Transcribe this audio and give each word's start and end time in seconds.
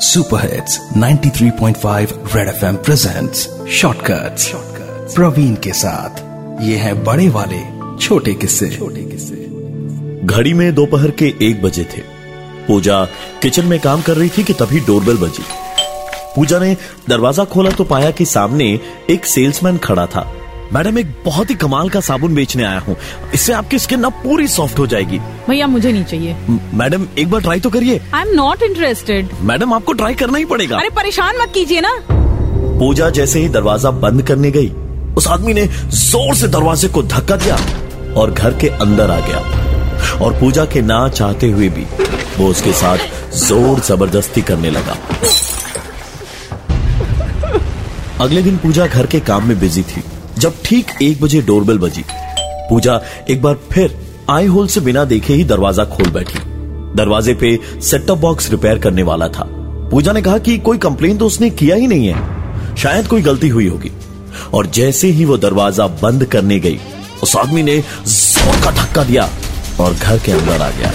Super 0.00 0.40
hits 0.52 0.78
93.5 0.96 2.12
red 2.36 2.48
FM 2.48 2.76
presents 2.76 3.48
shortcuts 3.70 4.50
Praveen 5.14 5.54
के 5.54 5.72
साथ। 5.72 6.20
ये 6.62 6.76
है 6.76 6.92
बड़े 7.04 7.28
वाले 7.28 7.58
छोटे 7.98 8.34
किस्से 8.34 8.68
छोटे 8.70 9.02
किस्से। 9.02 10.26
घड़ी 10.26 10.52
में 10.54 10.74
दोपहर 10.74 11.10
के 11.10 11.34
एक 11.42 11.62
बजे 11.62 11.84
थे। 11.84 12.02
पूजा 12.68 13.04
किचन 13.42 13.66
में 13.66 13.80
काम 13.80 14.02
कर 14.02 14.16
रही 14.16 14.28
थी 14.28 14.44
कि 14.44 14.52
तभी 14.52 14.80
डोरबेल 14.80 15.16
बजी। 15.16 15.44
पूजा 16.36 16.58
ने 16.58 16.76
दरवाज़ा 17.08 17.44
खोला 17.44 17.70
तो 17.70 17.84
पाया 17.84 18.10
कि 18.10 18.24
सामने 18.26 18.80
एक 19.10 19.26
सेल्समैन 19.26 19.78
खड़ा 19.78 20.06
था। 20.06 20.32
मैडम 20.72 20.98
एक 20.98 21.12
बहुत 21.24 21.50
ही 21.50 21.54
कमाल 21.54 21.88
का 21.90 22.00
साबुन 22.00 22.34
बेचने 22.34 22.64
आया 22.64 22.78
हूँ। 22.78 22.96
इससे 23.34 23.52
आपकी 23.52 23.78
स्किन 23.78 24.02
अब 24.04 24.12
पूरी 24.22 24.46
सॉफ्ट 24.48 24.78
हो 24.78 24.86
जाएगी। 24.86 25.18
भैया 25.46 25.66
मुझे 25.66 25.92
नहीं 25.92 26.04
चाहिए। 26.04 26.36
मैडम 26.74 27.06
एक 27.18 27.30
बार 27.30 27.40
ट्राई 27.40 27.60
तो 27.60 27.70
करिए। 27.70 28.00
I 28.14 28.22
am 28.22 28.34
not 28.36 28.62
interested 28.62 29.28
madam 29.42 29.72
आपको 29.74 29.92
ट्राई 29.92 30.14
करना 30.14 30.38
ही 30.38 30.44
पड़ेगा। 30.44 30.76
अरे 30.76 30.90
परेशान 30.96 31.36
मत 31.36 31.52
कीजिए 31.54 31.80
ना। 31.80 31.92
पूजा 32.10 33.08
जैसे 33.10 33.40
ही 33.40 33.48
दरवाज़ा 33.48 33.90
बंद 34.02 34.22
करने 34.22 34.50
गई 34.50 34.68
उस 35.16 35.28
आदमी 35.28 35.54
ने 35.54 35.66
ज़ोर 35.66 36.34
से 36.36 36.48
दरवाजे 36.48 36.88
को 36.88 37.02
धक्का 37.04 37.36
दिया 37.36 37.56
और 38.16 38.30
घर 38.30 38.58
के 38.58 38.68
अंदर 38.68 39.10
आ 39.10 39.18
गया। 39.20 40.16
और 40.16 40.38
पूजा 40.40 40.64
के 40.64 40.82
ना 40.82 41.08
चाहते 41.08 41.50
हुए 41.50 41.68
भी 41.68 41.86
वो 42.38 42.48
उसके 42.48 42.72
साथ 42.74 43.32
ज़ोर 43.38 43.80
ज़बरदस्ती 43.80 44.42
करने 44.42 44.70
लगा। 44.70 44.96
अगले 48.20 48.42
दिन 48.42 48.56
पूजा 48.58 48.86
घर 48.86 49.06
के 49.06 49.20
काम 49.22 49.48
में 49.48 49.58
बिज़ी 49.60 49.82
थी। 49.84 50.02
जब 50.38 50.54
ठीक 50.64 50.90
एक 51.02 51.20
बजे 51.20 51.40
डोरबेल 51.42 51.78
बजी। 51.78 52.04
पूजा 52.70 53.00
एक 53.30 53.42
बार 53.42 53.54
फिर 53.72 53.94
आई 54.30 54.46
होल 54.46 54.66
से 54.66 54.80
बिना 54.80 55.04
देखे 55.04 55.34
ही 55.34 55.44
दरवाज़ा 55.44 55.84
खोल 55.86 56.10
बैठी। 56.10 56.38
दरवाजे 56.96 57.34
पे 57.34 57.58
सेट 57.80 58.06
टॉप 58.06 58.18
बॉक्स 58.18 58.50
रिपेयर 58.50 58.78
करने 58.78 59.02
वाला 59.02 59.28
था। 59.28 59.44
पूजा 59.90 60.12
ने 60.12 60.22
कहा 60.22 60.38
कि 60.38 60.56
कोई 60.58 60.78
कंप्लेन 60.78 61.18
तो 61.18 61.26
उसने 61.26 61.50
किया 61.50 61.76
ही 61.76 61.86
नहीं 61.86 62.06
है। 62.06 62.76
शायद 62.76 63.06
कोई 63.06 63.22
गलती 63.22 63.48
हुई 63.48 63.68
होगी। 63.68 63.90
और 64.54 64.66
जैसे 64.68 65.08
ही 65.08 65.24
वो 65.24 65.36
दरवाज़ा 65.38 65.86
बंद 66.02 66.24
करने 66.24 66.58
गई, 66.60 66.78
उस 67.22 67.36
आदमी 67.36 67.62
ने 67.62 67.78
ज़ोर 68.06 68.60
का 68.64 68.70
धक्का 68.72 69.04
दिया 69.04 69.28
और 69.80 69.94
घर 69.94 70.18
के 70.18 70.32
अंदर 70.32 70.62
आ 70.62 70.70
गया। 70.70 70.92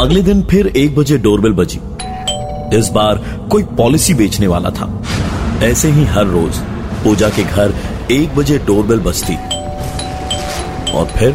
अगले 0.00 0.22
दिन 0.22 0.42
फिर 0.42 0.66
एक 0.66 0.96
बजे 0.96 1.18
डोरबेल 1.18 1.52
बजी। 1.52 1.80
इस 2.74 2.88
बार 2.88 3.18
कोई 3.50 3.62
पॉलिसी 3.76 4.14
बेचने 4.14 4.46
वाला 4.46 4.70
था। 4.70 4.88
ऐसे 5.64 5.88
ही 5.90 6.04
हर 6.06 6.26
रोज 6.26 6.58
पूजा 7.04 7.28
के 7.28 7.42
घर 7.42 7.74
एक 8.10 8.34
बजे 8.36 8.58
डोरबेल 8.66 9.00
बजती। 9.00 9.34
और 10.92 11.06
फिर 11.16 11.34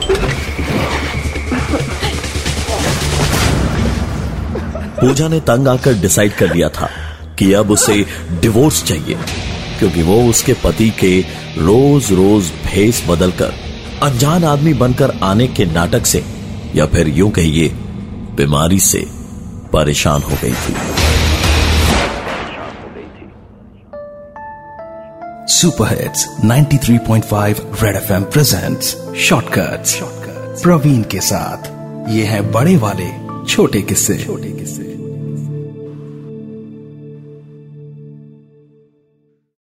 पूजा 5.02 5.28
ने 5.28 5.40
तंग 5.42 5.68
आकर 5.68 5.94
डिसाइड 5.94 6.34
कर 6.34 6.54
लिया 6.54 6.70
था 6.70 6.90
कि 7.40 7.52
अब 7.54 7.72
उसे 7.72 8.06
डिवोर्स 8.42 8.84
चाहिए, 8.84 9.18
क्योंकि 9.80 10.04
वो 10.04 10.22
उसके 10.30 10.54
पति 10.64 10.90
के 11.00 11.20
रोज 11.58 12.12
रोज 12.12 12.52
भेस 12.66 13.04
बदलकर 13.10 13.54
अनजान 14.04 14.44
आदमी 14.44 14.74
बनकर 14.74 15.18
आने 15.24 15.48
के 15.48 15.66
नाटक 15.66 16.06
से 16.06 16.24
या 16.76 16.86
फिर 16.86 17.08
यूँ 17.10 17.30
कहिए, 17.32 17.68
बीमारी 18.38 18.80
से 18.82 19.06
परेशान 19.74 20.22
हो 20.22 20.38
गई 20.44 20.54
थी। 20.54 20.76
Super 25.54 25.88
hits 25.88 26.28
93.5 26.46 27.84
red 27.84 27.96
FM 27.96 28.24
presents 28.24 28.96
shortcut 29.18 29.86
shortcut 29.86 30.62
Praveen 30.64 31.04
के 31.04 31.20
साथ। 31.22 32.10
ये 32.10 32.24
है 32.26 32.42
बड़े 32.52 32.78
वाले 32.78 33.10
छोटे 33.46 33.82
किस्से 33.82 34.18
छोटे 34.18 34.50
किस्से। 34.50 35.03